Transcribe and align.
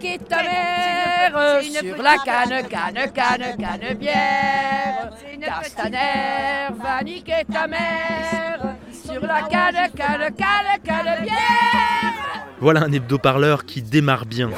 niquer 0.00 0.18
ta 0.18 0.42
mère 0.42 1.62
sur 1.62 2.02
la 2.02 2.16
canne, 2.24 2.66
canne, 2.68 3.12
canne, 3.12 3.56
canne 3.58 3.94
bière. 3.98 5.10
Castaner 5.40 6.74
va 6.82 7.02
niquer 7.02 7.44
ta 7.50 7.66
mère 7.66 8.76
sur 8.92 9.20
la 9.20 9.42
canne, 9.42 9.90
canne, 9.94 10.34
canne, 10.36 10.80
canne 10.82 11.22
bière. 11.22 12.46
Voilà 12.60 12.82
un 12.82 12.92
hebdo-parleur 12.92 13.64
qui 13.64 13.82
démarre 13.82 14.26
bien. 14.26 14.50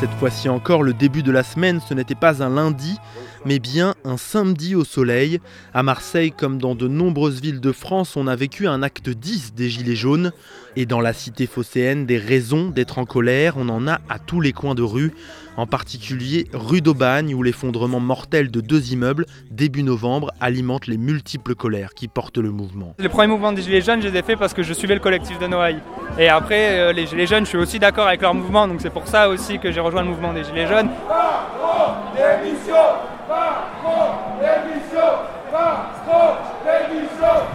Cette 0.00 0.12
fois-ci 0.14 0.48
encore, 0.48 0.82
le 0.82 0.94
début 0.94 1.22
de 1.22 1.30
la 1.30 1.44
semaine, 1.44 1.80
ce 1.88 1.94
n'était 1.94 2.16
pas 2.16 2.42
un 2.42 2.50
lundi, 2.50 2.98
mais 3.44 3.58
bien 3.58 3.94
un 4.04 4.16
samedi 4.16 4.74
au 4.74 4.84
soleil. 4.84 5.40
À 5.74 5.82
Marseille, 5.82 6.32
comme 6.32 6.58
dans 6.58 6.74
de 6.74 6.88
nombreuses 6.88 7.40
villes 7.40 7.60
de 7.60 7.72
France, 7.72 8.16
on 8.16 8.26
a 8.26 8.36
vécu 8.36 8.66
un 8.66 8.82
acte 8.82 9.08
10 9.08 9.54
des 9.54 9.68
Gilets 9.68 9.96
jaunes. 9.96 10.32
Et 10.76 10.86
dans 10.86 11.00
la 11.00 11.12
cité 11.12 11.46
phocéenne, 11.46 12.06
des 12.06 12.16
raisons 12.16 12.70
d'être 12.70 12.98
en 12.98 13.04
colère, 13.04 13.54
on 13.58 13.68
en 13.68 13.86
a 13.86 14.00
à 14.08 14.18
tous 14.18 14.40
les 14.40 14.52
coins 14.52 14.74
de 14.74 14.82
rue, 14.82 15.12
en 15.58 15.66
particulier 15.66 16.46
rue 16.54 16.80
d'Aubagne, 16.80 17.34
où 17.34 17.42
l'effondrement 17.42 18.00
mortel 18.00 18.50
de 18.50 18.60
deux 18.60 18.92
immeubles, 18.92 19.26
début 19.50 19.82
novembre, 19.82 20.32
alimente 20.40 20.86
les 20.86 20.96
multiples 20.96 21.54
colères 21.54 21.92
qui 21.94 22.08
portent 22.08 22.38
le 22.38 22.50
mouvement. 22.50 22.94
Les 22.98 23.10
premiers 23.10 23.28
mouvements 23.28 23.52
des 23.52 23.62
Gilets 23.62 23.82
jaunes, 23.82 24.00
je 24.00 24.08
les 24.08 24.18
ai 24.18 24.22
faits 24.22 24.38
parce 24.38 24.54
que 24.54 24.62
je 24.62 24.72
suivais 24.72 24.94
le 24.94 25.00
collectif 25.00 25.38
de 25.38 25.46
Noailles. 25.46 25.80
Et 26.18 26.28
après, 26.28 26.78
euh, 26.78 26.92
les 26.92 27.06
Gilets 27.06 27.26
jaunes, 27.26 27.44
je 27.44 27.50
suis 27.50 27.58
aussi 27.58 27.78
d'accord 27.78 28.06
avec 28.06 28.22
leur 28.22 28.32
mouvement, 28.32 28.66
donc 28.66 28.80
c'est 28.80 28.90
pour 28.90 29.06
ça 29.06 29.28
aussi 29.28 29.58
que 29.58 29.70
j'ai 29.70 29.80
rejoint 29.80 30.02
le 30.02 30.08
mouvement 30.08 30.32
des 30.32 30.44
Gilets 30.44 30.68
jaunes. 30.68 30.88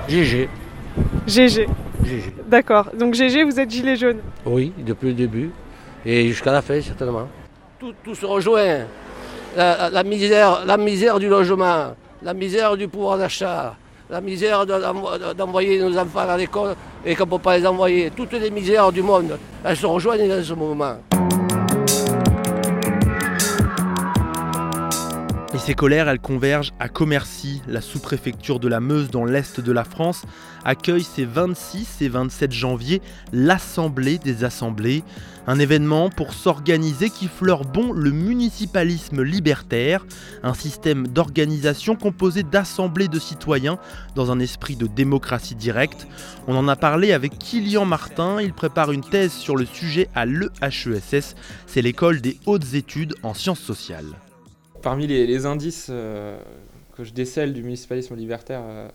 GG. 0.07 0.47
GG. 1.27 1.67
GG. 2.03 2.33
D'accord. 2.47 2.89
Donc 2.97 3.13
GG, 3.13 3.43
vous 3.43 3.59
êtes 3.59 3.69
gilet 3.69 3.95
jaune 3.95 4.19
Oui, 4.45 4.71
depuis 4.77 5.07
le 5.09 5.13
début. 5.13 5.51
Et 6.05 6.27
jusqu'à 6.29 6.51
la 6.51 6.61
fin, 6.61 6.79
certainement. 6.81 7.27
Tout, 7.79 7.93
tout 8.03 8.15
se 8.15 8.25
rejoint. 8.25 8.85
La, 9.55 9.89
la 9.89 10.03
misère, 10.03 10.63
la 10.65 10.77
misère 10.77 11.19
du 11.19 11.27
logement, 11.27 11.95
la 12.21 12.33
misère 12.33 12.77
du 12.77 12.87
pouvoir 12.87 13.17
d'achat, 13.17 13.75
la 14.09 14.21
misère 14.21 14.65
de- 14.65 15.33
d'envoyer 15.33 15.79
nos 15.81 15.97
enfants 15.97 16.19
à 16.29 16.37
l'école 16.37 16.75
et 17.05 17.15
qu'on 17.15 17.25
ne 17.25 17.29
peut 17.31 17.39
pas 17.39 17.57
les 17.57 17.65
envoyer. 17.65 18.11
Toutes 18.15 18.33
les 18.33 18.49
misères 18.51 18.91
du 18.91 19.01
monde, 19.01 19.37
elles 19.63 19.75
se 19.77 19.85
rejoignent 19.85 20.27
dans 20.29 20.43
ce 20.43 20.53
mouvement. 20.53 20.97
Et 25.57 25.59
ces 25.59 25.73
colères, 25.73 26.07
elles 26.07 26.19
convergent 26.19 26.71
à 26.77 26.87
Commercy, 26.87 27.63
la 27.67 27.81
sous-préfecture 27.81 28.59
de 28.59 28.67
la 28.67 28.79
Meuse 28.79 29.09
dans 29.09 29.25
l'est 29.25 29.59
de 29.59 29.71
la 29.71 29.83
France, 29.83 30.21
accueille 30.63 31.03
ces 31.03 31.25
26 31.25 32.03
et 32.03 32.09
27 32.09 32.51
janvier 32.51 33.01
l'Assemblée 33.33 34.19
des 34.19 34.43
Assemblées, 34.43 35.03
un 35.47 35.57
événement 35.57 36.11
pour 36.11 36.35
s'organiser 36.35 37.09
qui 37.09 37.27
fleure 37.27 37.65
bon 37.65 37.91
le 37.91 38.11
municipalisme 38.11 39.23
libertaire, 39.23 40.05
un 40.43 40.53
système 40.53 41.07
d'organisation 41.07 41.95
composé 41.95 42.43
d'assemblées 42.43 43.07
de 43.07 43.17
citoyens 43.17 43.79
dans 44.13 44.29
un 44.29 44.39
esprit 44.39 44.75
de 44.75 44.85
démocratie 44.85 45.55
directe. 45.55 46.05
On 46.47 46.55
en 46.55 46.67
a 46.67 46.75
parlé 46.75 47.13
avec 47.13 47.35
Kilian 47.39 47.85
Martin, 47.85 48.43
il 48.43 48.53
prépare 48.53 48.91
une 48.91 49.03
thèse 49.03 49.33
sur 49.33 49.55
le 49.55 49.65
sujet 49.65 50.07
à 50.13 50.27
l'EHESS, 50.27 51.33
c'est 51.65 51.81
l'école 51.81 52.21
des 52.21 52.37
hautes 52.45 52.75
études 52.75 53.15
en 53.23 53.33
sciences 53.33 53.61
sociales. 53.61 54.13
Parmi 54.87 55.05
les, 55.05 55.45
indices 55.45 55.87
euh, 55.89 56.39
que 56.95 57.03
je 57.03 57.11
décèle 57.11 57.51
du 57.51 57.61
municipalisme 57.61 58.15
libertaire 58.15 58.61
euh, 58.63 58.87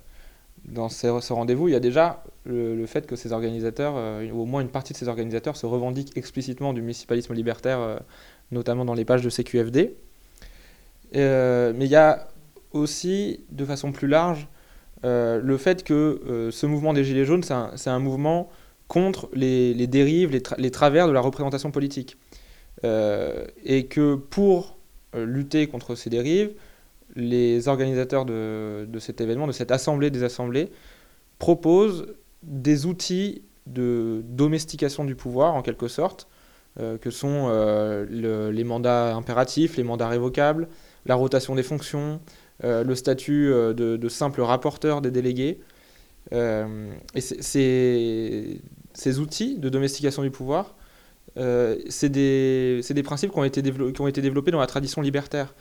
dans 0.64 0.88
ce 0.88 1.32
rendez-vous, 1.34 1.68
il 1.68 1.72
y 1.72 1.74
a 1.74 1.80
déjà 1.80 2.24
le, 2.46 2.86
fait 2.86 3.06
que 3.06 3.14
ces 3.14 3.30
organisateurs, 3.32 3.92
euh, 3.98 4.26
ou 4.30 4.40
au 4.40 4.46
moins 4.46 4.62
une 4.62 4.70
partie 4.70 4.94
de 4.94 4.98
ces 4.98 5.08
organisateurs, 5.08 5.54
se 5.54 5.66
revendiquent 5.66 6.16
explicitement 6.16 6.72
du 6.72 6.80
municipalisme 6.80 7.34
libertaire, 7.34 7.78
euh, 7.78 7.98
notamment 8.52 8.86
dans 8.86 8.94
les 8.94 9.04
pages 9.04 9.20
de 9.20 9.28
CQFD. 9.28 9.94
Euh, 11.14 11.74
mais 11.76 11.84
il 11.84 11.90
y 11.90 11.96
a 11.96 12.26
aussi, 12.72 13.44
de 13.50 13.66
façon 13.66 13.92
plus 13.92 14.08
large, 14.08 14.48
euh, 15.04 15.42
le 15.42 15.58
fait 15.58 15.84
que 15.84 16.22
euh, 16.26 16.50
ce 16.50 16.64
mouvement 16.64 16.94
des 16.94 17.04
Gilets 17.04 17.26
jaunes, 17.26 17.42
c'est 17.42 17.90
un, 17.90 17.98
mouvement 17.98 18.48
contre 18.88 19.28
les, 19.34 19.74
dérives, 19.88 20.30
les, 20.30 20.40
tra- 20.40 20.58
les 20.58 20.70
travers 20.70 21.06
de 21.06 21.12
la 21.12 21.20
représentation 21.20 21.70
politique. 21.70 22.16
Euh, 22.82 23.44
et 23.62 23.84
que 23.88 24.14
pour 24.14 24.70
euh, 24.70 24.81
lutter 25.14 25.66
contre 25.66 25.94
ces 25.94 26.10
dérives, 26.10 26.52
les 27.14 27.68
organisateurs 27.68 28.24
de, 28.24 28.86
cet 28.98 29.20
événement, 29.20 29.46
de 29.46 29.52
cette 29.52 29.70
assemblée 29.70 30.10
des 30.10 30.22
assemblées, 30.22 30.70
proposent 31.38 32.06
des 32.42 32.86
outils 32.86 33.42
de 33.66 34.22
domestication 34.26 35.04
du 35.04 35.14
pouvoir, 35.14 35.54
en 35.54 35.62
quelque 35.62 35.88
sorte, 35.88 36.28
euh, 36.80 36.96
que 36.98 37.10
sont 37.10 37.48
euh, 37.48 38.06
le- 38.08 38.50
les 38.50 38.64
mandats 38.64 39.14
impératifs, 39.14 39.76
les 39.76 39.84
mandats 39.84 40.08
révocables, 40.08 40.68
la 41.04 41.14
rotation 41.14 41.54
des 41.54 41.62
fonctions, 41.62 42.20
euh, 42.64 42.82
le 42.82 42.94
statut 42.94 43.52
euh, 43.52 43.74
de, 43.74 43.96
de 43.96 44.08
simple 44.08 44.40
rapporteur 44.40 45.02
des 45.02 45.10
délégués. 45.10 45.60
Euh, 46.32 46.92
et 47.14 47.20
ces 47.20 49.18
outils 49.18 49.58
de 49.58 49.68
domestication 49.68 50.22
du 50.22 50.30
pouvoir, 50.30 50.74
euh, 51.36 51.78
c'est 51.88 52.08
des, 52.08 52.80
des 52.88 53.02
principes 53.02 53.32
qui 53.32 53.38
ont, 53.38 53.44
été 53.44 53.62
qui 53.62 54.00
ont 54.00 54.08
été 54.08 54.20
développés 54.20 54.50
dans 54.50 54.60
la 54.60 54.66
tradition 54.66 55.02
libertaire. 55.02 55.54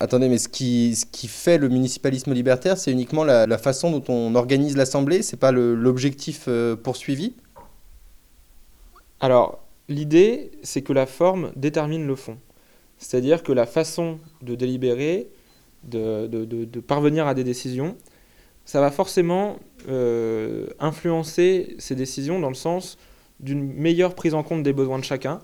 Attendez, 0.00 0.28
mais 0.28 0.38
ce 0.38 0.48
qui, 0.48 0.96
ce 0.96 1.06
qui 1.06 1.28
fait 1.28 1.58
le 1.58 1.68
municipalisme 1.68 2.32
libertaire, 2.32 2.76
c'est 2.76 2.90
uniquement 2.90 3.22
la, 3.22 3.46
la 3.46 3.58
façon 3.58 3.90
dont 3.92 4.02
on 4.08 4.34
organise 4.34 4.76
l'Assemblée, 4.76 5.22
c'est 5.22 5.36
pas 5.36 5.52
l'objectif 5.52 6.46
euh, 6.48 6.74
poursuivi? 6.74 7.34
Alors, 9.20 9.64
l'idée, 9.88 10.50
c'est 10.64 10.82
que 10.82 10.92
la 10.92 11.06
forme 11.06 11.52
détermine 11.54 12.04
le 12.04 12.16
fond. 12.16 12.36
C'est-à-dire 12.98 13.44
que 13.44 13.52
la 13.52 13.66
façon 13.66 14.18
de 14.42 14.56
délibérer, 14.56 15.28
de, 15.84 16.26
de- 16.26 16.44
de- 16.44 16.64
de 16.64 16.80
parvenir 16.80 17.28
à 17.28 17.34
des 17.34 17.44
décisions, 17.44 17.96
ça 18.64 18.80
va 18.80 18.90
forcément 18.90 19.58
euh, 19.88 20.66
influencer 20.80 21.76
ces 21.78 21.94
décisions 21.94 22.40
dans 22.40 22.48
le 22.48 22.54
sens 22.56 22.98
d'une 23.42 23.72
meilleure 23.72 24.14
prise 24.14 24.34
en 24.34 24.42
compte 24.42 24.62
des 24.62 24.72
besoins 24.72 24.98
de 24.98 25.04
chacun. 25.04 25.40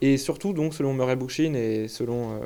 Et 0.00 0.16
surtout, 0.16 0.52
donc, 0.52 0.74
selon 0.74 0.94
Murray 0.94 1.16
Bookchin 1.16 1.54
et 1.54 1.88
selon 1.88 2.30
euh, 2.30 2.38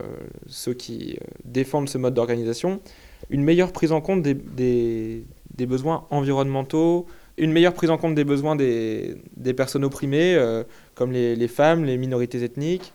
ceux 0.46 0.72
qui 0.72 1.18
euh, 1.20 1.26
défendent 1.44 1.88
ce 1.88 1.98
mode 1.98 2.14
d'organisation, 2.14 2.80
une 3.28 3.42
meilleure 3.42 3.72
prise 3.72 3.92
en 3.92 4.00
compte 4.00 4.22
des, 4.22 4.34
des- 4.34 5.66
besoins 5.66 6.06
environnementaux, 6.10 7.06
une 7.36 7.52
meilleure 7.52 7.74
prise 7.74 7.90
en 7.90 7.98
compte 7.98 8.14
des 8.14 8.24
besoins 8.24 8.56
des, 8.56 9.16
des 9.36 9.52
personnes 9.52 9.84
opprimées, 9.84 10.34
euh, 10.34 10.64
comme 10.94 11.12
les, 11.12 11.36
les 11.36 11.48
femmes, 11.48 11.84
les 11.84 11.98
minorités 11.98 12.42
ethniques, 12.42 12.92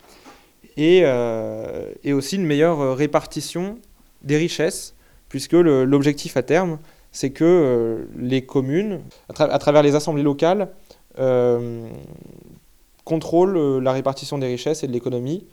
et, 0.75 1.03
et 2.03 2.13
aussi 2.13 2.35
une 2.35 2.45
meilleure 2.45 2.95
répartition 2.95 3.79
des 4.21 4.37
richesses, 4.37 4.93
puisque 5.27 5.53
l'objectif 5.53 6.37
à 6.37 6.43
terme, 6.43 6.77
c'est 7.11 7.31
que 7.31 8.07
les 8.15 8.43
communes, 8.45 9.01
à 9.27 9.57
travers 9.57 9.81
les 9.81 9.95
assemblées 9.95 10.21
locales, 10.21 10.69
euh, 11.19 11.89
contrôlent 13.03 13.57
euh, 13.57 13.79
la 13.79 13.91
répartition 13.91 14.37
des 14.37 14.47
richesses 14.47 14.83
et 14.83 14.87
de 14.87 14.91
l'économie 14.91 15.45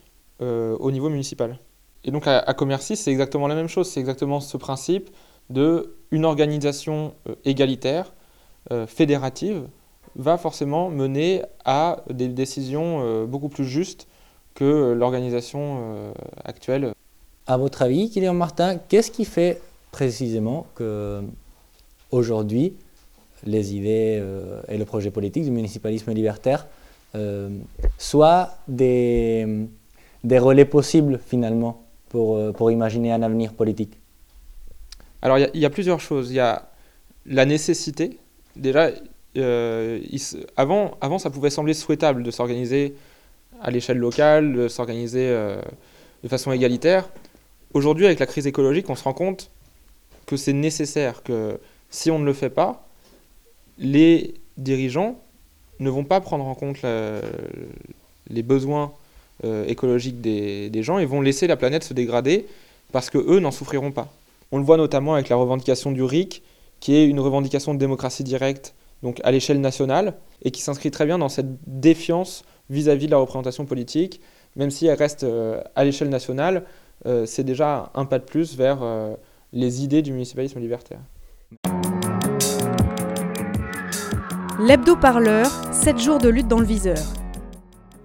euh, 0.42 0.76
au 0.78 0.90
niveau 0.90 1.08
municipal. 1.08 1.58
Et 2.04 2.10
donc 2.10 2.26
à, 2.26 2.38
à 2.38 2.54
Commercy, 2.54 2.96
c'est 2.96 3.10
exactement 3.10 3.46
la 3.46 3.54
même 3.54 3.68
chose, 3.68 3.88
c'est 3.88 4.00
exactement 4.00 4.40
ce 4.40 4.56
principe 4.56 5.10
de 5.50 5.94
une 6.10 6.24
organisation 6.24 7.14
égalitaire, 7.44 8.14
fédérative, 8.86 9.66
va 10.16 10.38
forcément 10.38 10.88
mener 10.88 11.42
à 11.64 12.02
des 12.08 12.28
décisions 12.28 13.26
beaucoup 13.26 13.48
plus 13.48 13.64
justes 13.64 14.06
que 14.54 14.92
l'organisation 14.92 16.14
actuelle. 16.44 16.92
À 17.46 17.56
votre 17.58 17.82
avis, 17.82 18.10
Kylian 18.10 18.32
Martin, 18.32 18.78
qu'est-ce 18.78 19.10
qui 19.10 19.24
fait 19.24 19.60
précisément 19.90 20.66
que 20.76 21.22
aujourd'hui 22.10 22.74
les 23.46 23.74
idées 23.74 24.18
euh, 24.20 24.60
et 24.68 24.78
le 24.78 24.84
projet 24.84 25.10
politique 25.10 25.44
du 25.44 25.50
municipalisme 25.50 26.12
libertaire 26.12 26.66
euh, 27.14 27.48
soient 27.98 28.58
des, 28.66 29.46
relais 30.24 30.64
possibles 30.64 31.20
finalement 31.24 31.84
pour, 32.08 32.36
euh, 32.36 32.52
pour 32.52 32.70
imaginer 32.70 33.12
un 33.12 33.22
avenir 33.22 33.52
politique 33.52 33.92
Alors 35.22 35.38
il 35.38 35.60
y 35.60 35.64
a- 35.64 35.70
plusieurs 35.70 36.00
choses. 36.00 36.30
Il 36.30 36.34
y 36.34 36.40
a 36.40 36.70
la 37.26 37.44
nécessité. 37.44 38.18
Déjà, 38.56 38.90
euh, 39.36 40.00
avant, 40.56 40.96
avant, 41.00 41.18
ça 41.18 41.30
pouvait 41.30 41.50
sembler 41.50 41.74
souhaitable 41.74 42.22
de 42.22 42.30
s'organiser 42.30 42.94
à 43.62 43.70
l'échelle 43.70 43.98
locale, 43.98 44.52
de 44.52 44.68
s'organiser 44.68 45.28
de 46.22 46.28
façon 46.28 46.52
égalitaire. 46.52 47.08
Aujourd'hui, 47.72 48.06
avec 48.06 48.18
la 48.18 48.26
crise 48.26 48.46
écologique, 48.46 48.90
on 48.90 48.94
se 48.94 49.04
rend 49.04 49.14
compte 49.14 49.50
que 50.26 50.36
c'est 50.36 50.52
nécessaire, 50.52 51.22
que 51.22 51.58
si 51.90 52.10
on 52.10 52.18
ne 52.18 52.24
le 52.24 52.32
fait 52.32 52.50
pas, 52.50 52.83
les 53.78 54.34
dirigeants 54.56 55.18
ne 55.80 55.90
vont 55.90 56.04
pas 56.04 56.20
prendre 56.20 56.46
en 56.46 56.54
compte 56.54 56.78
les 58.30 58.42
besoins 58.42 58.92
euh, 59.42 59.66
écologiques 59.66 60.20
des, 60.20 60.82
gens 60.82 60.98
et 60.98 61.06
vont 61.06 61.20
laisser 61.20 61.48
la 61.48 61.56
planète 61.56 61.82
se 61.82 61.92
dégrader 61.92 62.46
parce 62.92 63.10
que 63.10 63.18
eux 63.18 63.40
n'en 63.40 63.50
souffriront 63.50 63.90
pas. 63.90 64.08
On 64.52 64.58
le 64.58 64.64
voit 64.64 64.76
notamment 64.76 65.14
avec 65.14 65.28
la 65.28 65.34
revendication 65.34 65.90
du 65.90 66.04
RIC, 66.04 66.42
qui 66.78 66.94
est 66.94 67.04
une 67.04 67.18
revendication 67.18 67.74
de 67.74 67.78
démocratie 67.80 68.22
directe, 68.22 68.74
donc 69.02 69.20
à 69.24 69.32
l'échelle 69.32 69.60
nationale, 69.60 70.14
et 70.42 70.52
qui 70.52 70.62
s'inscrit 70.62 70.92
très 70.92 71.04
bien 71.04 71.18
dans 71.18 71.28
cette 71.28 71.48
défiance 71.66 72.44
vis-à-vis 72.70 73.06
de 73.06 73.10
la 73.10 73.16
représentation 73.16 73.66
politique, 73.66 74.20
même 74.54 74.70
si 74.70 74.86
elle 74.86 74.96
reste 74.96 75.24
euh, 75.24 75.60
à 75.74 75.84
l'échelle 75.84 76.10
nationale, 76.10 76.62
euh, 77.06 77.26
c'est 77.26 77.44
déjà 77.44 77.90
un 77.94 78.04
pas 78.04 78.20
de 78.20 78.24
plus 78.24 78.56
vers 78.56 78.78
les 79.52 79.82
idées 79.82 80.02
du 80.02 80.12
municipalisme 80.12 80.60
libertaire. 80.60 81.00
L'hebdo-parleur, 84.66 85.46
7 85.74 85.98
jours 85.98 86.16
de 86.16 86.30
lutte 86.30 86.48
dans 86.48 86.58
le 86.58 86.64
viseur. 86.64 86.96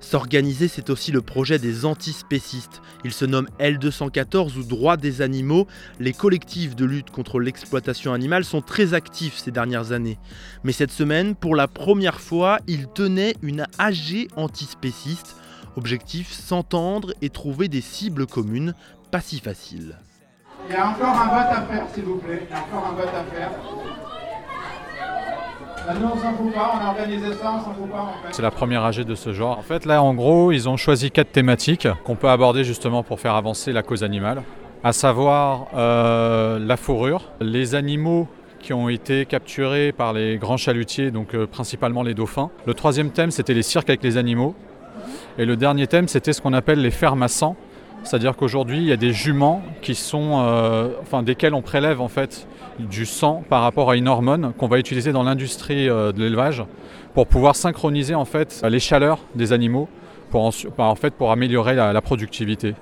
S'organiser, 0.02 0.68
c'est 0.68 0.90
aussi 0.90 1.14
le 1.14 1.22
projet 1.22 1.58
des 1.58 1.86
antispécistes. 1.86 2.82
Ils 3.06 3.14
se 3.14 3.24
nomment 3.24 3.48
L214 3.62 4.58
ou 4.58 4.64
Droits 4.64 4.98
des 4.98 5.22
animaux. 5.22 5.68
Les 6.02 6.12
collectifs 6.12 6.76
de 6.76 6.84
lutte 6.84 7.12
contre 7.12 7.40
l'exploitation 7.40 8.12
animale 8.12 8.44
sont 8.44 8.62
très 8.62 8.94
actifs 8.94 9.38
ces 9.38 9.52
dernières 9.52 9.94
années. 9.94 10.20
Mais 10.66 10.74
cette 10.74 10.92
semaine, 10.92 11.34
pour 11.34 11.56
la 11.56 11.70
première 11.70 12.20
fois, 12.20 12.58
ils 12.68 12.88
tenaient 12.88 13.36
une 13.42 13.66
AG 13.78 14.28
antispéciste. 14.36 15.38
Objectif 15.78 16.30
s'entendre 16.34 17.14
et 17.22 17.30
trouver 17.30 17.70
des 17.70 17.80
cibles 17.80 18.28
communes, 18.28 18.74
pas 19.12 19.22
si 19.22 19.40
facile. 19.40 19.96
Il 20.68 20.74
y 20.74 20.78
a 20.78 20.90
encore 20.90 21.08
un 21.08 21.28
vote 21.28 21.58
à 21.58 21.62
faire, 21.62 21.88
s'il 21.94 22.04
vous 22.04 22.18
plaît. 22.18 22.46
Il 22.50 22.54
y 22.54 22.54
a 22.54 22.64
encore 22.64 22.86
un 22.86 22.96
vote 22.96 23.14
à 23.16 23.24
faire. 23.34 23.52
C'est 28.32 28.42
la 28.42 28.52
première 28.52 28.84
AG 28.84 29.04
de 29.04 29.16
ce 29.16 29.34
genre. 29.34 29.58
En 29.58 29.64
fait, 29.64 29.86
là, 29.86 30.04
en 30.04 30.14
gros, 30.14 30.52
ils 30.52 30.70
ont 30.70 30.78
choisi 30.78 31.12
quatre 31.12 31.32
thématiques 31.32 31.88
qu'on 32.04 32.16
peut 32.16 32.30
aborder 32.30 32.64
justement 32.64 33.04
pour 33.04 33.20
faire 33.20 33.36
avancer 33.36 33.72
la 33.72 33.82
cause 33.82 34.04
animale, 34.04 34.44
à 34.84 34.94
savoir 34.94 35.68
euh, 35.76 36.60
la 36.60 36.78
fourrure, 36.78 37.32
les 37.42 37.76
animaux 37.76 38.28
qui 38.60 38.74
ont 38.74 38.90
été 38.90 39.26
capturés 39.26 39.92
par 39.92 40.14
les 40.14 40.38
grands 40.38 40.58
chalutiers, 40.58 41.12
donc 41.12 41.34
euh, 41.34 41.48
principalement 41.48 42.04
les 42.04 42.14
dauphins. 42.14 42.52
Le 42.66 42.74
troisième 42.74 43.12
thème, 43.12 43.32
c'était 43.32 43.54
les 43.54 43.64
cirques 43.64 43.90
avec 43.90 44.04
les 44.04 44.18
animaux. 44.18 44.56
Et 45.38 45.46
le 45.46 45.56
dernier 45.56 45.88
thème, 45.88 46.08
c'était 46.08 46.34
ce 46.34 46.42
qu'on 46.42 46.54
appelle 46.54 46.82
les 46.82 46.92
fermes. 46.92 47.26
C'est-à-dire 48.04 48.36
qu'aujourd'hui, 48.36 48.78
il 48.78 48.86
y 48.86 48.92
a 48.92 48.98
des 48.98 49.14
juments 49.14 49.62
qui 49.82 49.94
sont, 49.96 50.42
euh, 50.44 50.90
enfin, 51.02 51.22
desquels 51.22 51.54
on 51.54 51.62
prélève 51.62 52.02
en 52.02 52.08
fait 52.08 52.48
du 52.80 53.06
sang 53.06 53.44
par 53.50 53.62
rapport 53.62 53.92
à 53.92 53.96
une 53.96 54.08
hormone 54.08 54.54
qu'on 54.58 54.68
va 54.68 54.80
utiliser 54.80 55.12
dans 55.12 55.24
l'industrie 55.24 55.90
euh, 55.90 56.12
de 56.12 56.20
l'élevage 56.22 56.64
pour 57.14 57.28
pouvoir 57.28 57.56
synchroniser 57.56 58.16
en 58.16 58.26
fait 58.26 58.62
les 58.68 58.80
chaleurs 58.80 59.20
des 59.36 59.52
animaux 59.54 59.90
pour, 60.32 60.46
en, 60.46 60.52
bah, 60.78 60.94
fait, 60.96 61.14
pour 61.14 61.32
améliorer 61.32 61.76
la, 61.76 62.02
productivité. 62.02 62.76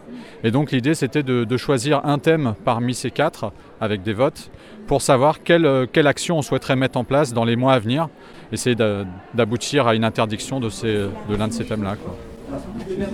Et 0.44 0.52
donc 0.52 0.72
l'idée 0.72 0.94
c'était 0.94 1.24
de, 1.24 1.44
de 1.44 1.58
choisir 1.58 2.06
un 2.06 2.20
thème 2.20 2.54
parmi 2.64 2.94
ces 2.94 3.10
quatre 3.10 3.52
avec 3.82 4.04
des 4.04 4.14
votes 4.14 4.52
pour 4.86 5.02
savoir 5.02 5.44
quelle, 5.44 5.66
euh, 5.66 5.86
quelle 5.92 6.08
action 6.08 6.38
on 6.38 6.42
souhaiterait 6.42 6.76
mettre 6.76 6.98
en 6.98 7.04
place 7.04 7.34
dans 7.34 7.44
les 7.46 7.56
mois 7.56 7.74
à 7.74 7.80
venir, 7.80 8.08
essayer 8.52 8.76
d'a- 8.76 9.06
d'aboutir 9.34 9.88
à 9.88 9.96
une 9.96 10.04
interdiction 10.04 10.60
de, 10.60 10.70
de 10.70 11.36
l'un 11.36 11.48
de 11.48 11.54
ces 11.54 11.66
thèmes-là. 11.66 11.96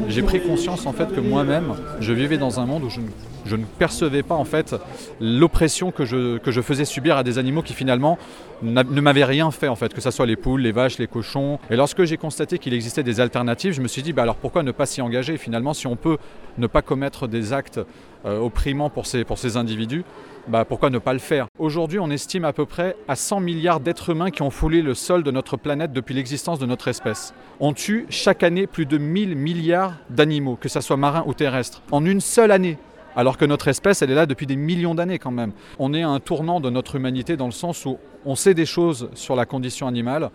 J'ai 0.07 0.21
pris 0.21 0.41
conscience 0.41 0.85
en 0.85 0.93
fait 0.93 1.13
que 1.13 1.19
moi-même, 1.19 1.73
je 1.99 2.13
vivais 2.13 2.37
dans 2.37 2.59
un 2.59 2.65
monde 2.65 2.83
où 2.83 2.89
je, 2.89 3.55
ne- 3.55 3.65
percevais 3.79 4.23
pas 4.23 4.35
en 4.35 4.45
fait 4.45 4.75
l'oppression 5.19 5.91
que 5.91 6.05
je, 6.05 6.61
faisais 6.61 6.85
subir 6.85 7.17
à 7.17 7.23
des 7.23 7.37
animaux 7.37 7.61
qui 7.61 7.73
finalement 7.73 8.17
n'a- 8.61 8.83
ne 8.83 9.01
m'avaient 9.01 9.25
rien 9.25 9.49
fait 9.51 9.67
en 9.67 9.75
fait, 9.75 9.93
que 9.93 10.01
ce 10.01 10.11
soit 10.11 10.25
les 10.25 10.35
poules, 10.35 10.61
les 10.61 10.71
vaches, 10.71 10.97
les 10.97 11.07
cochons. 11.07 11.59
Et 11.69 11.75
lorsque 11.75 12.03
j'ai 12.03 12.17
constaté 12.17 12.59
qu'il 12.59 12.73
existait 12.73 13.03
des 13.03 13.19
alternatives, 13.19 13.73
je 13.73 13.81
me 13.81 13.87
suis 13.87 14.03
dit 14.03 14.13
bah 14.13 14.21
alors 14.23 14.35
pourquoi 14.35 14.63
ne 14.63 14.71
pas 14.71 14.85
s'y 14.85 15.01
engager 15.01 15.37
Finalement, 15.37 15.73
si 15.73 15.87
on 15.87 15.95
peut 15.95 16.17
ne 16.57 16.67
pas 16.67 16.81
commettre 16.81 17.27
des 17.27 17.53
actes 17.53 17.79
euh, 18.25 18.39
opprimants 18.39 18.89
pour 18.89 19.05
ces 19.07 19.57
individus, 19.57 20.03
bah 20.47 20.65
pourquoi 20.65 20.89
ne 20.89 20.97
pas 20.97 21.13
le 21.13 21.19
faire? 21.19 21.47
Aujourd'hui, 21.57 21.99
on 21.99 22.09
estime 22.09 22.43
à 22.43 22.51
peu 22.51 22.65
près 22.65 22.97
à 23.07 23.15
100 23.15 23.39
milliards 23.39 23.79
d'êtres 23.79 24.09
humains 24.09 24.29
qui 24.29 24.41
ont 24.41 24.49
foulé 24.49 24.81
le 24.81 24.93
sol 24.93 25.23
de 25.23 25.31
notre 25.31 25.55
planète 25.55 25.93
depuis 25.93 26.13
l'existence 26.13 26.59
de 26.59 26.65
notre 26.65 26.89
espèce. 26.89 27.33
On 27.59 27.73
tue 27.73 28.05
chaque 28.09 28.43
année 28.43 28.67
plus 28.67 28.85
de 28.85 28.97
1000 28.97 29.35
milliards 29.37 29.93
d'animaux, 30.09 30.57
que 30.59 30.67
ce 30.67 30.81
soit 30.81 30.97
marins 30.97 31.23
ou 31.27 31.33
terrestres, 31.33 31.81
en 31.91 32.05
une 32.05 32.19
seule 32.19 32.51
année. 32.51 32.77
Alors 33.15 33.37
que 33.37 33.45
notre 33.45 33.67
espèce, 33.67 34.01
elle 34.01 34.11
est 34.11 34.15
là 34.15 34.25
depuis 34.25 34.47
des 34.47 34.55
millions 34.55 34.95
d'années 34.95 35.19
quand 35.19 35.31
même. 35.31 35.53
On 35.79 35.93
est 35.93 36.01
à 36.01 36.09
un 36.09 36.19
tournant 36.19 36.59
de 36.59 36.69
notre 36.69 36.95
humanité 36.95 37.37
dans 37.37 37.45
le 37.45 37.51
sens 37.51 37.85
où 37.85 37.97
on 38.25 38.35
sait 38.35 38.53
des 38.53 38.65
choses 38.65 39.09
sur 39.13 39.35
la 39.35 39.45
condition 39.45 39.87
animale. 39.87 40.29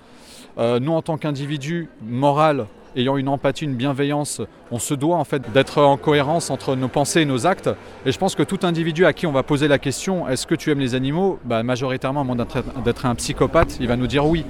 Euh, 0.59 0.79
nous, 0.81 0.93
en 0.93 1.03
tant 1.03 1.19
qu'individus 1.19 1.89
moral, 2.01 2.67
ayant 2.97 3.17
une 3.17 3.29
empathie, 3.29 3.65
une 3.65 3.75
bienveillance, 3.75 4.41
on 4.71 4.79
se 4.79 4.95
doit 4.95 5.17
en 5.17 5.25
fait 5.25 5.51
d'être 5.53 5.83
en 5.83 5.97
cohérence 5.97 6.51
entre 6.51 6.77
nos 6.77 6.89
pensées 6.89 7.23
et 7.23 7.25
nos 7.25 7.47
actes. 7.47 7.71
Et 8.07 8.13
je 8.13 8.19
pense 8.19 8.35
que 8.35 8.43
tout 8.43 8.61
individu 8.63 9.05
à 9.07 9.13
qui 9.13 9.27
on 9.27 9.33
va 9.33 9.43
poser 9.43 9.69
la 9.69 9.79
question 9.79 10.29
est-ce 10.29 10.47
que 10.47 10.55
tu 10.55 10.71
aimes 10.71 10.81
les 10.81 10.95
animaux? 10.95 11.39
Bah, 11.45 11.63
Majoritairement, 11.63 12.23
à 12.23 12.25
moins 12.25 12.37
d'être 12.37 12.63
d'être 12.85 13.07
un 13.07 13.15
psychopathe, 13.15 13.77
il 13.81 13.89
va 13.89 13.97
nous 13.97 14.07
dire 14.07 14.27
oui. 14.27 14.45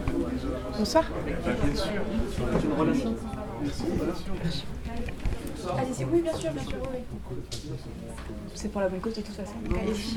Bonsoir. 0.79 1.05
Allez-y, 5.77 6.05
oui, 6.05 6.23
bien 6.23 6.35
sûr, 6.35 6.51
bien 6.53 6.63
sûr, 6.63 6.77
oui. 6.93 7.01
C'est 8.55 8.71
pour 8.71 8.81
la 8.81 8.89
bonne 8.89 9.01
cause 9.01 9.15
de 9.15 9.21
toute 9.21 9.35
façon. 9.35 9.55
Allez-y. 9.81 10.17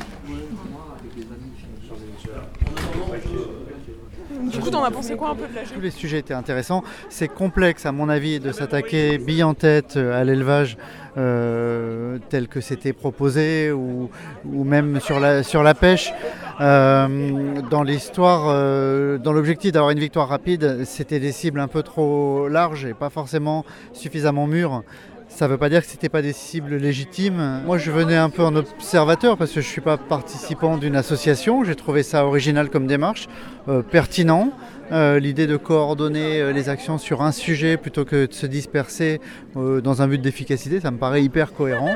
Du 4.49 4.59
coup, 4.59 4.69
t'en 4.69 4.83
as 4.83 4.91
pensé 4.91 5.15
quoi 5.15 5.29
un 5.31 5.35
peu 5.35 5.47
de 5.47 5.55
la 5.55 5.63
Tous 5.63 5.81
les 5.81 5.91
sujets 5.91 6.19
étaient 6.19 6.33
intéressants. 6.33 6.83
C'est 7.09 7.27
complexe, 7.27 7.85
à 7.85 7.91
mon 7.91 8.07
avis, 8.09 8.39
de 8.39 8.51
s'attaquer 8.51 9.17
bille 9.17 9.43
en 9.43 9.53
tête 9.53 9.97
euh, 9.97 10.19
à 10.19 10.23
l'élevage 10.23 10.77
euh, 11.17 12.17
tel 12.29 12.47
que 12.47 12.61
c'était 12.61 12.93
proposé 12.93 13.71
ou, 13.71 14.09
ou 14.45 14.63
même 14.63 14.99
sur 15.01 15.19
la, 15.19 15.43
sur 15.43 15.63
la 15.63 15.73
pêche. 15.73 16.13
Euh, 16.61 17.61
dans 17.69 17.83
l'histoire, 17.83 18.45
euh, 18.47 19.17
dans 19.17 19.33
l'objectif 19.33 19.71
d'avoir 19.73 19.91
une 19.91 19.99
victoire 19.99 20.29
rapide, 20.29 20.85
c'était 20.85 21.19
des 21.19 21.31
cibles 21.31 21.59
un 21.59 21.67
peu 21.67 21.83
trop 21.83 22.47
larges 22.47 22.85
et 22.85 22.93
pas 22.93 23.09
forcément 23.09 23.65
suffisamment 23.93 24.47
mûres. 24.47 24.83
Ça 25.33 25.47
ne 25.47 25.51
veut 25.51 25.57
pas 25.57 25.69
dire 25.69 25.81
que 25.81 25.87
ce 25.87 25.93
n'était 25.93 26.09
pas 26.09 26.21
des 26.21 26.33
cibles 26.33 26.75
légitimes. 26.75 27.61
Moi, 27.65 27.77
je 27.77 27.89
venais 27.89 28.15
un 28.17 28.29
peu 28.29 28.43
en 28.43 28.55
observateur 28.55 29.37
parce 29.37 29.51
que 29.51 29.61
je 29.61 29.65
ne 29.65 29.71
suis 29.71 29.81
pas 29.81 29.97
participant 29.97 30.77
d'une 30.77 30.95
association. 30.95 31.63
J'ai 31.63 31.75
trouvé 31.75 32.03
ça 32.03 32.25
original 32.25 32.69
comme 32.69 32.85
démarche, 32.85 33.27
euh, 33.67 33.81
pertinent. 33.81 34.51
Euh, 34.91 35.19
L'idée 35.19 35.47
de 35.47 35.57
coordonner 35.57 36.41
euh, 36.41 36.51
les 36.51 36.67
actions 36.69 36.97
sur 36.97 37.21
un 37.23 37.31
sujet 37.31 37.77
plutôt 37.77 38.03
que 38.05 38.27
de 38.27 38.33
se 38.33 38.45
disperser 38.45 39.21
dans 39.55 40.01
un 40.01 40.07
but 40.07 40.21
d'efficacité, 40.21 40.79
ça 40.79 40.91
me 40.91 40.97
paraît 40.97 41.23
hyper 41.23 41.53
cohérent. 41.53 41.95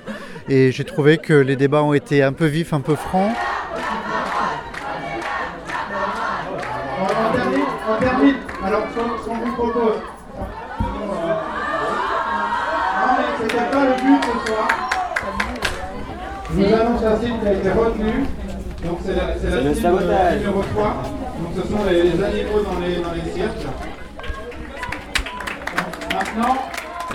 Et 0.49 0.71
j'ai 0.71 0.83
trouvé 0.85 1.17
que 1.17 1.33
les 1.33 1.55
débats 1.55 1.83
ont 1.83 1.93
été 1.93 2.23
un 2.23 2.33
peu 2.33 2.45
vifs, 2.45 2.73
un 2.73 2.81
peu 2.81 2.95
francs. 2.95 3.31
Cible 17.19 17.39
qui 17.41 17.47
a 17.47 17.53
été 17.53 17.71
retenue. 17.71 18.25
Donc, 18.85 18.99
c'est 19.05 19.15
la, 19.15 19.37
c'est 19.37 19.49
la 19.49 19.61
cible 19.73 19.75
sabotage. 19.75 20.39
numéro 20.39 20.61
3. 20.61 21.03
Donc, 21.41 21.63
ce 21.63 21.67
sont 21.71 21.83
les, 21.89 22.03
les 22.03 22.23
animaux 22.23 22.61
dans 22.63 22.79
les, 22.79 22.95
dans 23.01 23.13
les 23.13 23.31
cirques. 23.31 23.65
Maintenant, 26.13 26.55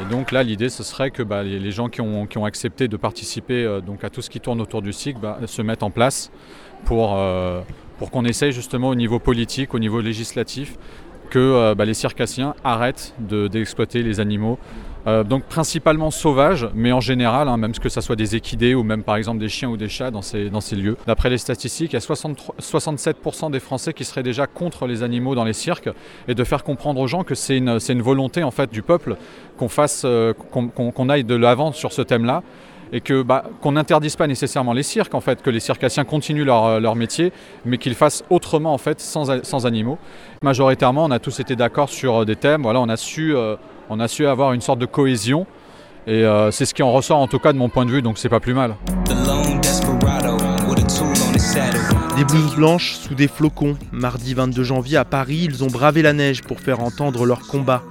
Et 0.01 0.05
donc 0.13 0.31
là, 0.33 0.43
l'idée, 0.43 0.69
ce 0.69 0.83
serait 0.83 1.11
que 1.11 1.23
bah, 1.23 1.43
les, 1.43 1.59
les 1.59 1.71
gens 1.71 1.89
qui 1.89 2.01
ont, 2.01 2.27
qui 2.27 2.39
ont 2.39 2.45
accepté 2.45 2.87
de 2.89 2.97
participer 2.97 3.65
euh, 3.65 3.81
donc 3.81 4.05
à 4.05 4.11
tout 4.11 4.21
ce 4.23 4.29
qui 4.31 4.41
tourne 4.41 4.61
autour 4.61 4.83
du 4.83 4.93
cycle 4.93 5.19
bah, 5.21 5.39
se 5.47 5.63
mettent 5.63 5.83
en 5.83 5.91
place 5.91 6.31
pour, 6.85 7.15
euh, 7.17 7.61
pour 7.99 8.11
qu'on 8.11 8.25
essaye 8.25 8.53
justement 8.53 8.89
au 8.91 8.95
niveau 8.95 9.19
politique, 9.19 9.73
au 9.75 9.79
niveau 9.79 10.01
législatif, 10.01 10.77
que 11.31 11.39
euh, 11.39 11.75
bah, 11.75 11.85
les 11.87 11.95
circassiens 11.95 12.55
arrêtent 12.63 13.15
de- 13.21 13.49
d'exploiter 13.49 14.03
les 14.03 14.21
animaux. 14.21 14.59
Euh, 15.07 15.25
donc 15.25 15.45
principalement 15.45 16.11
sauvages, 16.11 16.69
mais 16.75 16.93
en 16.93 17.01
général, 17.01 17.49
hein, 17.49 17.57
même 17.57 17.73
que 17.73 17.89
ce 17.89 18.01
soit 18.01 18.17
des 18.17 18.37
équidés 18.37 18.75
ou 18.75 18.83
même 18.83 19.03
par 19.03 19.17
exemple 19.17 19.39
des 19.39 19.49
chiens 19.49 19.69
ou 19.69 19.77
des 19.77 19.89
chats 19.89 20.11
dans 20.11 20.23
ces, 20.23 20.51
dans 20.51 20.61
ces 20.61 20.77
lieux. 20.77 20.97
D'après 21.07 21.31
les 21.31 21.39
statistiques, 21.39 21.93
il 21.93 21.95
y 21.95 21.97
a 21.97 22.01
63 22.01 22.57
67% 22.61 23.51
des 23.51 23.61
Français 23.61 23.93
qui 23.93 24.05
seraient 24.05 24.23
déjà 24.23 24.47
contre 24.47 24.87
les 24.87 25.03
animaux 25.03 25.35
dans 25.35 25.45
les 25.45 25.53
cirques 25.53 25.91
et 26.29 26.35
de 26.35 26.45
faire 26.45 26.65
comprendre 26.65 27.01
aux 27.01 27.07
gens 27.07 27.25
que 27.25 27.35
c'est 27.35 27.57
une, 27.57 27.79
une 27.89 28.03
volonté 28.03 28.43
en 28.43 28.51
fait 28.51 28.71
du 28.71 28.83
peuple 28.83 29.17
qu'on 29.57 29.69
fasse, 29.69 30.03
euh, 30.05 30.33
qu'on 30.35 31.09
aille 31.09 31.25
de 31.25 31.35
l'avant 31.35 31.73
sur 31.73 31.93
ce 31.93 32.03
thème-là 32.03 32.43
et 32.93 33.01
que 33.01 33.23
bah, 33.23 33.45
qu'on 33.61 33.73
n'interdise 33.73 34.17
pas 34.17 34.27
nécessairement 34.27 34.73
les 34.73 34.83
cirques 34.83 35.15
en 35.15 35.21
fait, 35.21 35.43
que 35.43 35.51
les 35.51 35.61
circassiens 35.61 36.05
continuent 36.05 36.45
leur, 36.45 36.81
leur 36.81 36.97
métier, 36.97 37.33
mais 37.65 37.79
qu'ils 37.79 37.95
fassent 37.95 38.25
autrement 38.31 38.75
en 38.75 38.79
fait, 38.79 39.01
sans, 39.01 39.45
sans 39.45 39.67
animaux. 39.67 39.99
Majoritairement, 40.43 41.05
on 41.05 41.11
a 41.11 41.19
tous 41.19 41.41
été 41.41 41.57
d'accord 41.57 41.89
sur 41.89 42.27
des 42.27 42.37
thèmes. 42.37 42.63
Voilà, 42.63 42.81
on 42.81 42.89
a 42.89 42.97
su, 42.97 43.37
euh, 43.37 43.57
on 43.91 43.99
a 43.99 44.09
su 44.09 44.27
avoir 44.27 44.53
une 44.53 44.61
sorte 44.61 44.79
de 44.79 44.87
cohésion, 44.87 45.47
et 46.07 46.25
euh, 46.25 46.51
c'est 46.51 46.65
ce 46.65 46.73
qui 46.73 46.83
en 46.83 46.93
ressort 46.93 47.19
en 47.19 47.27
tout 47.27 47.41
cas 47.41 47.53
de 47.53 47.59
mon 47.59 47.69
point 47.69 47.85
de 47.85 47.91
vue, 47.91 48.03
donc 48.03 48.19
c'est 48.19 48.29
pas 48.29 48.41
plus 48.41 48.55
mal. 48.55 48.77
Des 52.17 52.25
blouses 52.25 52.55
blanches 52.55 52.95
sous 52.95 53.15
des 53.15 53.29
flocons. 53.29 53.77
Mardi 53.93 54.35
22 54.35 54.63
janvier 54.63 54.97
à 54.97 55.05
Paris, 55.05 55.41
ils 55.45 55.65
ont 55.65 55.67
bravé 55.67 56.03
la 56.03 56.13
neige 56.13 56.43
pour 56.43 56.61
faire 56.61 56.81
entendre 56.81 57.27
leur 57.27 57.41
combat. 57.41 57.83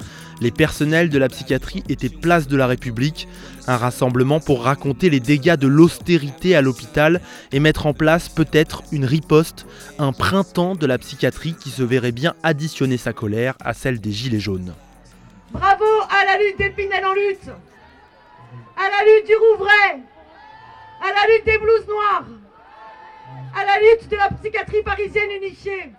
Les 0.42 0.52
personnels 0.52 1.10
de 1.10 1.18
la 1.18 1.28
psychiatrie 1.28 1.84
étaient 1.90 2.08
place 2.08 2.48
de 2.48 2.56
la 2.56 2.66
République, 2.66 3.28
un 3.68 3.76
rassemblement 3.76 4.40
pour 4.40 4.64
raconter 4.64 5.10
les 5.10 5.20
dégâts 5.20 5.58
de 5.58 5.68
l'austérité 5.68 6.56
à 6.56 6.62
l'hôpital 6.62 7.20
et 7.52 7.60
mettre 7.60 7.88
en 7.88 7.94
place 7.94 8.30
peut-être 8.30 8.84
une 8.94 9.04
riposte, 9.04 9.66
un 9.98 10.14
printemps 10.14 10.76
de 10.76 10.88
la 10.88 10.98
psychiatrie 10.98 11.56
qui 11.60 11.72
se 11.72 11.84
verrait 11.84 12.14
bien 12.14 12.36
additionner 12.42 12.96
sa 12.96 13.12
colère 13.12 13.56
à 13.60 13.74
celle 13.74 14.00
des 14.00 14.14
Gilets 14.14 14.40
jaunes. 14.40 14.74
Bravo 15.52 15.86
à 16.10 16.26
la 16.26 16.38
lutte 16.38 16.58
des 16.58 16.70
Pinel 16.70 17.04
en 17.06 17.14
lutte, 17.14 17.50
à 18.78 18.90
la 18.90 19.04
lutte 19.04 19.26
du 19.26 19.36
Rouvray, 19.36 20.00
à 21.02 21.08
la 21.08 21.34
lutte 21.34 21.46
des 21.46 21.58
blouses 21.58 21.88
noires, 21.88 22.26
à 23.56 23.66
la 23.66 23.80
lutte 23.80 24.08
de 24.10 24.16
la 24.16 24.30
psychiatrie 24.30 24.84
parisienne 24.84 25.32
unifiée, 25.32 25.92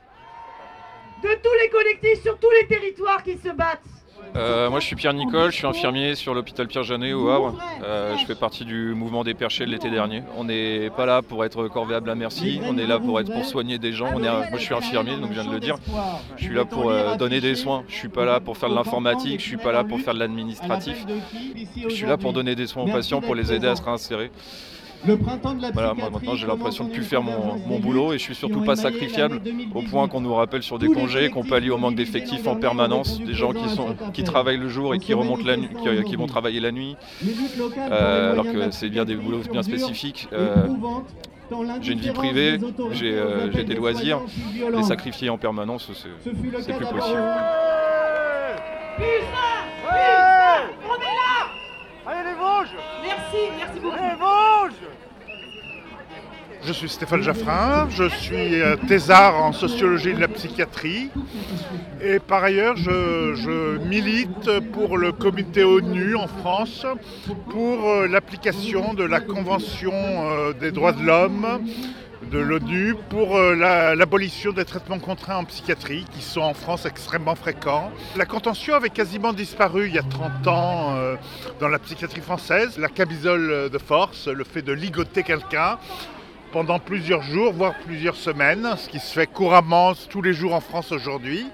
de 1.23 1.28
tous 1.42 1.54
les 1.62 1.69
collectifs 1.69 2.23
sur 2.23 2.38
tous 2.38 2.50
les 2.61 2.69
territoires 2.69 3.25
qui 3.25 3.38
se 3.38 3.49
battent. 3.49 4.00
Euh, 4.37 4.70
moi 4.70 4.80
je 4.80 4.87
suis 4.87 4.96
Pierre 4.96 5.12
Nicole, 5.12 5.50
je 5.50 5.56
suis 5.56 5.66
infirmier 5.66 6.14
sur 6.14 6.34
l'hôpital 6.34 6.66
Pierre 6.68 6.84
Janet 6.84 7.14
au 7.14 7.28
Havre. 7.30 7.58
Euh, 7.82 8.16
je 8.16 8.25
fais 8.25 8.34
partie 8.34 8.64
du 8.64 8.94
mouvement 8.94 9.25
des 9.25 9.34
perchés 9.34 9.66
de 9.66 9.70
l'été 9.70 9.90
dernier. 9.90 10.22
On 10.37 10.44
n'est 10.44 10.90
pas 10.90 11.06
là 11.06 11.22
pour 11.22 11.44
être 11.44 11.68
corvéable 11.68 12.10
à 12.10 12.14
merci, 12.14 12.60
on 12.64 12.78
est 12.78 12.87
là 12.87 12.99
pour 12.99 13.18
être 13.20 13.32
pour 13.32 13.44
soigner 13.44 13.78
des 13.78 13.92
gens. 13.92 14.10
Moi 14.18 14.44
je 14.54 14.62
suis 14.62 14.75
infirmier, 14.75 15.16
donc 15.16 15.28
je 15.30 15.34
viens 15.34 15.44
de 15.44 15.52
le 15.52 15.60
dire. 15.60 15.76
Je 16.37 16.44
suis 16.44 16.54
là 16.54 16.64
pour 16.64 16.90
euh, 16.90 17.16
donner 17.16 17.40
des 17.40 17.54
soins. 17.54 17.84
Je 17.88 17.94
suis 17.94 18.08
pas 18.08 18.25
là 18.25 18.40
pour 18.40 18.56
faire 18.56 18.70
de 18.70 18.75
l'informatique, 18.75 19.40
je 19.40 19.46
suis 19.46 19.56
pas 19.56 19.72
là 19.72 19.84
pour 19.84 20.00
faire 20.00 20.14
de 20.14 20.20
l'administratif. 20.20 21.04
Je 21.76 21.88
suis 21.88 22.06
là 22.06 22.16
pour 22.16 22.32
donner 22.32 22.54
des 22.54 22.66
soins 22.66 22.84
aux 22.84 22.92
patients, 22.92 23.20
pour 23.20 23.34
les 23.34 23.52
aider 23.52 23.66
à 23.66 23.76
se 23.76 23.82
réinsérer. 23.82 24.30
Voilà, 25.04 25.95
moi 25.95 26.11
maintenant 26.11 26.35
j'ai 26.35 26.47
l'impression 26.47 26.85
de 26.85 26.90
ne 26.90 26.95
plus 26.95 27.04
faire 27.04 27.23
mon, 27.23 27.57
mon, 27.66 27.78
boulot 27.78 28.12
et 28.12 28.19
je 28.19 28.23
suis 28.23 28.35
surtout 28.35 28.62
pas 28.62 28.76
sacrifiable 28.76 29.40
au 29.75 29.83
point 29.83 30.09
qu'on 30.09 30.21
nous 30.21 30.35
rappelle 30.35 30.62
sur 30.62 30.78
des 30.78 30.88
congés, 30.88 31.30
qu'on 31.30 31.45
pallie 31.45 31.71
au 31.71 31.78
manque 31.78 31.95
d'effectifs 31.95 32.47
en 32.47 32.57
permanence, 32.57 33.21
des 33.21 33.35
gens 33.35 33.52
qui, 33.52 33.69
sont, 33.71 33.95
qui 34.12 34.25
travaillent 34.25 34.59
le 34.59 34.69
jour 34.69 34.95
et 34.95 34.99
qui 34.99 35.14
remontent 35.14 35.45
la 35.45 35.57
nuit, 35.57 35.69
qui, 35.83 36.04
qui, 36.04 36.16
vont 36.16 36.26
travailler 36.26 36.61
la 36.61 36.73
nuit, 36.73 36.97
euh, 37.78 38.33
alors 38.33 38.45
que 38.45 38.71
c'est 38.71 38.88
bien 38.88 39.04
des 39.04 39.16
boulots 39.16 39.42
bien 39.50 39.62
spécifiques. 39.62 40.28
Euh, 40.33 40.66
j'ai 41.80 41.92
une 41.92 41.99
vie 41.99 42.12
privée, 42.12 42.59
j'ai 42.92 43.12
euh, 43.12 43.49
des 43.49 43.75
loisirs, 43.75 44.21
les 44.54 44.83
sacrifier 44.83 45.30
en 45.30 45.38
permanence, 45.38 45.90
c'est 45.95 46.76
plus 46.76 46.87
possible 46.87 47.23
est 51.00 51.16
là 51.16 51.47
Allez 52.07 52.30
les 52.30 52.35
Vosges. 52.61 52.76
Merci, 53.02 53.37
merci 53.57 53.81
beaucoup. 53.81 53.97
Les 53.97 54.14
Vosges 54.17 54.90
je 56.64 56.73
suis 56.73 56.88
Stéphane 56.88 57.23
Jaffrin, 57.23 57.88
je 57.90 58.09
suis 58.09 58.61
thésard 58.87 59.43
en 59.43 59.52
sociologie 59.52 60.14
de 60.14 60.21
la 60.21 60.29
psychiatrie 60.29 61.11
et 62.02 62.19
par 62.19 62.45
ailleurs 62.45 62.76
je, 62.76 63.79
milite 63.79 64.50
pour 64.73 64.99
le 64.99 65.12
comité 65.12 65.64
ONU 65.64 66.17
en 66.17 66.26
France 66.26 66.87
pour 67.50 68.07
l'application 68.09 68.95
de 68.95 69.05
la 69.05 69.21
Convention 69.21 69.93
des 70.61 70.71
droits 70.71 70.93
de 70.93 71.02
l'homme 71.02 71.61
de 72.31 72.38
l'ONU 72.38 72.95
pour 73.09 73.37
euh, 73.37 73.55
l'abolition 73.97 74.50
la, 74.50 74.57
des 74.57 74.64
traitements 74.64 74.99
contraints 74.99 75.37
en 75.37 75.45
psychiatrie 75.45 76.05
qui 76.12 76.23
sont 76.23 76.43
en 76.43 76.55
France 76.55 76.87
extrêmement 76.87 77.35
fréquents. 77.35 77.90
La 78.17 78.26
contention 78.26 78.75
avait 78.75 78.90
quasiment 78.90 79.33
disparu 79.33 79.88
il 79.88 79.95
y 79.95 79.99
a 79.99 80.02
30 80.02 80.47
ans 80.47 80.95
euh, 80.97 81.17
dans 81.61 81.69
la 81.69 81.79
psychiatrie 81.79 82.21
française. 82.21 82.79
La 82.79 82.88
camisole 82.88 83.71
de 83.71 83.79
force, 83.79 84.29
le 84.29 84.45
fait 84.45 84.62
de 84.62 84.73
ligoter 84.73 85.23
quelqu'un 85.23 85.79
pendant 86.52 86.78
plusieurs 86.78 87.23
jours, 87.23 87.52
voire 87.52 87.75
plusieurs 87.85 88.16
semaines, 88.16 88.75
ce 88.76 88.88
qui 88.88 88.99
se 88.99 89.12
fait 89.12 89.26
couramment 89.26 89.95
tous 90.09 90.23
les 90.23 90.33
jours 90.33 90.54
en 90.54 90.61
France 90.61 90.92
aujourd'hui. 90.92 91.47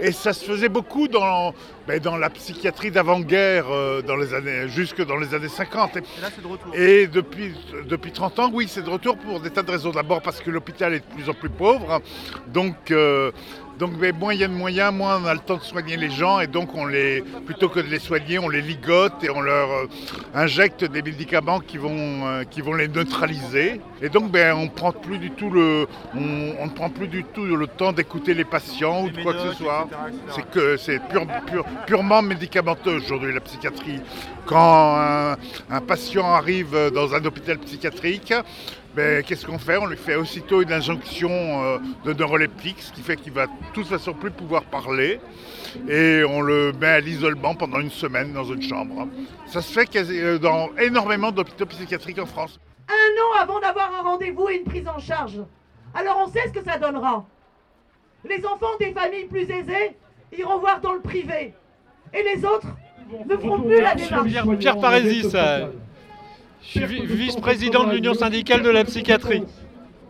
Et 0.00 0.12
ça 0.12 0.32
se 0.32 0.44
faisait 0.44 0.68
beaucoup 0.68 1.08
dans, 1.08 1.54
ben, 1.86 2.00
dans 2.00 2.16
la 2.16 2.30
psychiatrie 2.30 2.90
d'avant-guerre, 2.90 3.66
euh, 3.70 4.02
dans 4.02 4.16
les 4.16 4.32
années, 4.32 4.68
jusque 4.68 5.04
dans 5.04 5.16
les 5.16 5.34
années 5.34 5.48
50. 5.48 5.96
Et, 5.96 5.98
et 5.98 6.02
là, 6.22 6.28
c'est 6.34 6.42
de 6.42 6.46
retour. 6.46 6.74
Et 6.74 7.06
depuis, 7.06 7.52
depuis 7.86 8.12
30 8.12 8.38
ans, 8.38 8.50
oui, 8.52 8.66
c'est 8.68 8.82
de 8.82 8.90
retour 8.90 9.16
pour 9.18 9.40
des 9.40 9.50
tas 9.50 9.62
de 9.62 9.70
raisons. 9.70 9.90
D'abord 9.90 10.22
parce 10.22 10.40
que 10.40 10.50
l'hôpital 10.50 10.94
est 10.94 11.00
de 11.00 11.14
plus 11.14 11.28
en 11.28 11.34
plus 11.34 11.50
pauvre. 11.50 12.00
Donc, 12.48 12.90
euh, 12.90 13.32
donc 13.78 13.98
ben, 13.98 14.16
moins 14.16 14.32
il 14.32 14.40
y 14.40 14.44
a 14.44 14.48
de 14.48 14.52
moyens, 14.54 14.94
moins 14.94 15.20
on 15.22 15.26
a 15.26 15.34
le 15.34 15.40
temps 15.40 15.56
de 15.56 15.62
soigner 15.62 15.96
les 15.96 16.10
gens. 16.10 16.40
Et 16.40 16.46
donc, 16.46 16.74
on 16.74 16.86
les, 16.86 17.22
plutôt 17.44 17.68
que 17.68 17.80
de 17.80 17.88
les 17.88 17.98
soigner, 17.98 18.38
on 18.38 18.48
les 18.48 18.62
ligote 18.62 19.22
et 19.22 19.28
on 19.28 19.40
leur 19.40 19.70
euh, 19.70 19.86
injecte 20.34 20.84
des 20.84 21.02
médicaments 21.02 21.60
qui 21.60 21.76
vont, 21.76 22.44
qui 22.50 22.62
vont 22.62 22.74
les 22.74 22.88
neutraliser. 22.88 23.80
Et 24.00 24.08
donc, 24.08 24.30
ben, 24.30 24.54
on 24.54 24.68
prend 24.68 24.92
plus 24.92 25.18
du 25.18 25.30
tout 25.30 25.50
le, 25.50 25.86
on, 26.14 26.54
on 26.60 26.66
ne 26.66 26.70
prend 26.70 26.88
plus 26.88 27.08
du 27.08 27.24
tout 27.24 27.44
le 27.44 27.66
temps 27.66 27.92
d'écouter 27.92 28.32
les 28.32 28.44
patients 28.44 29.04
ou 29.04 29.10
de 29.10 29.22
quoi 29.22 29.34
que 29.34 29.50
ce 29.50 29.52
soit. 29.52 29.88
C'est 30.30 30.50
que 30.50 30.76
c'est 30.76 31.00
pur, 31.08 31.26
pur, 31.46 31.64
purement 31.86 32.22
médicamenteux 32.22 32.96
aujourd'hui 32.96 33.32
la 33.32 33.40
psychiatrie. 33.40 34.00
Quand 34.46 34.96
un, 35.70 35.80
patient 35.80 36.32
arrive 36.34 36.76
dans 36.94 37.14
un 37.14 37.24
hôpital 37.24 37.58
psychiatrique, 37.58 38.32
ben, 38.94 39.24
qu'est-ce 39.24 39.44
qu'on 39.44 39.58
fait? 39.58 39.76
On 39.76 39.86
lui 39.86 39.96
fait 39.96 40.14
aussitôt 40.14 40.62
une 40.62 40.72
injonction 40.72 41.30
euh, 41.30 41.78
de 42.04 42.12
neuroleptique, 42.12 42.80
ce 42.80 42.92
qui 42.92 43.00
fait 43.02 43.16
qu'il 43.16 43.32
va 43.32 43.46
de 43.46 43.52
toute 43.72 43.88
façon 43.88 44.12
plus 44.12 44.30
pouvoir 44.30 44.62
parler. 44.64 45.18
Et 45.88 46.22
on 46.28 46.40
le 46.40 46.72
met 46.72 46.86
à 46.86 47.00
l'isolement 47.00 47.56
pendant 47.56 47.80
une 47.80 47.90
semaine 47.90 48.32
dans 48.32 48.44
une 48.44 48.62
chambre. 48.62 49.08
Ça 49.46 49.62
se 49.62 49.72
fait 49.72 49.88
euh, 49.96 50.38
dans 50.38 50.70
énormément 50.76 51.32
d'hôpitaux 51.32 51.66
psychiatriques 51.66 52.20
en 52.20 52.26
France. 52.26 52.60
Un 52.88 52.92
an 52.92 53.42
avant 53.42 53.58
d'avoir 53.58 53.92
un 53.92 54.02
rendez-vous 54.02 54.48
et 54.48 54.58
une 54.58 54.64
prise 54.64 54.86
en 54.86 55.00
charge. 55.00 55.40
Alors 55.92 56.22
on 56.24 56.30
sait 56.30 56.46
ce 56.46 56.52
que 56.52 56.64
ça 56.64 56.78
donnera. 56.78 57.24
Les 58.24 58.46
enfants 58.46 58.76
des 58.78 58.92
familles 58.92 59.26
plus 59.26 59.50
aisées 59.50 59.96
iront 60.38 60.58
voir 60.58 60.80
dans 60.80 60.92
le 60.92 61.00
privé. 61.00 61.52
Et 62.14 62.22
les 62.22 62.44
autres 62.44 62.68
ne 63.28 63.36
feront 63.36 63.60
plus 63.60 63.80
la 63.80 63.94
démarche. 63.94 64.28
Pierre, 64.28 64.58
Pierre 64.58 64.78
Parésis, 64.78 65.32
euh, 65.34 65.66
je 66.62 66.86
suis 66.86 67.06
vice-président 67.06 67.84
de 67.84 67.92
l'Union 67.92 68.14
syndicale 68.14 68.62
de 68.62 68.70
la 68.70 68.84
psychiatrie. 68.84 69.42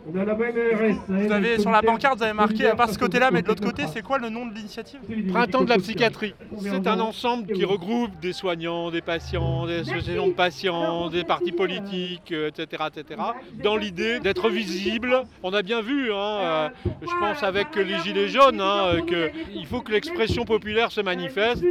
Vous 0.07 1.31
avez 1.31 1.59
sur 1.59 1.71
la 1.71 1.81
pancarte, 1.81 2.17
vous 2.17 2.23
avez 2.23 2.33
marqué 2.33 2.67
à 2.67 2.75
part 2.75 2.89
ce 2.89 2.97
côté-là, 2.97 3.31
mais 3.31 3.41
de 3.41 3.47
l'autre 3.47 3.63
côté, 3.63 3.83
c'est 3.91 4.03
quoi 4.03 4.19
le 4.19 4.29
nom 4.29 4.45
de 4.45 4.53
l'initiative 4.53 4.99
Printemps 5.29 5.63
de 5.63 5.69
la 5.69 5.77
psychiatrie. 5.77 6.35
C'est 6.59 6.87
un 6.87 6.99
ensemble 6.99 7.51
qui 7.51 7.65
regroupe 7.65 8.19
des 8.19 8.33
soignants, 8.33 8.91
des 8.91 9.01
patients, 9.01 9.65
des 9.65 9.79
associations 9.79 10.27
de 10.27 10.33
patients, 10.33 11.09
des 11.09 11.23
partis 11.23 11.51
politiques, 11.51 12.31
etc., 12.31 12.83
etc. 12.95 13.21
Dans 13.63 13.77
l'idée 13.77 14.19
d'être 14.19 14.49
visible. 14.49 15.23
On 15.41 15.53
a 15.53 15.61
bien 15.61 15.81
vu, 15.81 16.11
hein, 16.13 16.71
je 17.01 17.19
pense 17.19 17.41
avec 17.43 17.75
les 17.75 17.97
gilets 17.99 18.29
jaunes, 18.29 18.61
hein, 18.61 18.97
qu'il 19.07 19.65
faut 19.65 19.81
que 19.81 19.91
l'expression 19.91 20.45
populaire 20.45 20.91
se 20.91 21.01
manifeste. 21.01 21.65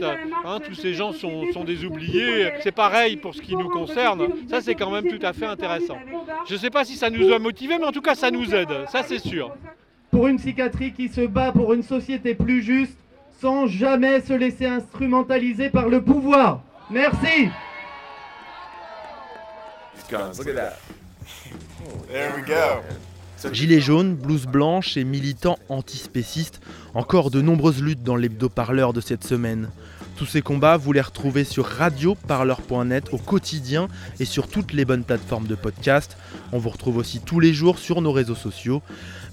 Hein, 0.44 0.58
tous 0.64 0.74
ces 0.74 0.94
gens 0.94 1.12
sont, 1.12 1.52
sont 1.52 1.64
des 1.64 1.84
oubliés. 1.84 2.50
C'est 2.62 2.72
pareil 2.72 3.16
pour 3.16 3.34
ce 3.34 3.40
qui 3.40 3.54
nous 3.54 3.68
concerne. 3.68 4.26
Ça, 4.48 4.60
c'est 4.60 4.74
quand 4.74 4.90
même 4.90 5.06
tout 5.06 5.24
à 5.24 5.32
fait 5.32 5.46
intéressant. 5.46 5.98
Je 6.46 6.54
ne 6.54 6.58
sais 6.58 6.70
pas 6.70 6.84
si 6.84 6.96
ça 6.96 7.10
nous 7.10 7.32
a 7.32 7.38
motivés, 7.38 7.78
mais 7.78 7.86
en 7.86 7.92
tout 7.92 8.02
cas, 8.02 8.14
ça 8.24 8.30
nous 8.30 8.54
aide, 8.54 8.70
ça 8.90 9.02
c'est 9.06 9.18
sûr. 9.18 9.54
Pour 10.10 10.28
une 10.28 10.38
psychiatrie 10.38 10.94
qui 10.94 11.08
se 11.08 11.20
bat 11.26 11.52
pour 11.52 11.74
une 11.74 11.82
société 11.82 12.34
plus 12.34 12.62
juste, 12.62 12.96
sans 13.38 13.66
jamais 13.66 14.22
se 14.22 14.32
laisser 14.32 14.64
instrumentaliser 14.64 15.68
par 15.68 15.90
le 15.90 16.00
pouvoir. 16.00 16.62
Merci. 16.88 17.50
Gilets 23.52 23.80
jaunes, 23.80 24.14
blouses 24.14 24.46
blanches 24.46 24.96
et 24.96 25.04
militants 25.04 25.58
antispécistes, 25.68 26.62
encore 26.94 27.30
de 27.30 27.42
nombreuses 27.42 27.82
luttes 27.82 28.02
dans 28.02 28.16
l'hebdo-parleur 28.16 28.94
de 28.94 29.02
cette 29.02 29.24
semaine. 29.24 29.68
Tous 30.16 30.26
ces 30.26 30.42
combats, 30.42 30.76
vous 30.76 30.92
les 30.92 31.00
retrouvez 31.00 31.42
sur 31.42 31.66
radioparleur.net 31.66 33.08
au 33.12 33.18
quotidien 33.18 33.88
et 34.20 34.24
sur 34.24 34.46
toutes 34.46 34.72
les 34.72 34.84
bonnes 34.84 35.02
plateformes 35.02 35.46
de 35.46 35.56
podcast. 35.56 36.16
On 36.52 36.58
vous 36.58 36.68
retrouve 36.70 36.98
aussi 36.98 37.20
tous 37.20 37.40
les 37.40 37.52
jours 37.52 37.78
sur 37.78 38.00
nos 38.00 38.12
réseaux 38.12 38.36
sociaux. 38.36 38.80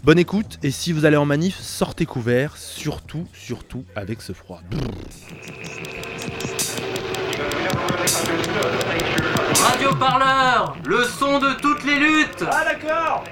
Bonne 0.04 0.18
écoute 0.18 0.58
et 0.64 0.72
si 0.72 0.92
vous 0.92 1.06
allez 1.06 1.18
en 1.18 1.26
manif, 1.26 1.60
sortez 1.60 2.08
couvert, 2.08 2.58
surtout, 2.58 3.28
surtout 3.34 3.86
avec 3.96 4.22
ce 4.24 4.34
froid. 4.34 4.62
Radio 9.54 9.96
Parleur, 9.96 10.78
le 10.86 11.04
son 11.04 11.40
de 11.40 11.54
toutes 11.62 11.84
les 11.84 12.00
luttes 12.00 12.44
Ah 12.50 12.66
d'accord 12.66 13.24